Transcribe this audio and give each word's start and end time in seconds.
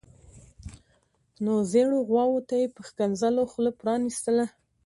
نو 1.43 1.53
زیړو 1.71 1.97
غواوو 2.09 2.45
ته 2.47 2.55
یې 2.61 2.67
په 2.75 2.81
ښکنځلو 2.87 3.41
خوله 3.51 3.71
پرانیستله. 3.79 4.45